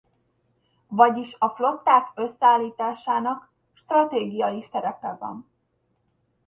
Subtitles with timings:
[0.87, 5.47] Vagyis a flották összeállításának stratégiai szerepe van.